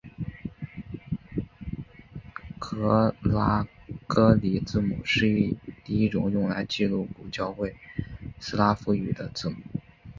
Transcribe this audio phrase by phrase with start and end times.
[2.57, 3.67] 格拉
[4.07, 5.25] 哥里字母是
[5.85, 7.75] 第一种用来记录古教会
[8.39, 9.57] 斯拉夫语的字母。